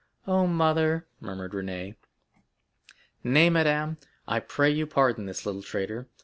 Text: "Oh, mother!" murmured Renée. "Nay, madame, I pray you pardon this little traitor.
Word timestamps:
"Oh, 0.25 0.47
mother!" 0.47 1.05
murmured 1.19 1.51
Renée. 1.51 1.93
"Nay, 3.23 3.51
madame, 3.51 3.97
I 4.27 4.39
pray 4.39 4.71
you 4.71 4.87
pardon 4.87 5.27
this 5.27 5.45
little 5.45 5.61
traitor. 5.61 6.07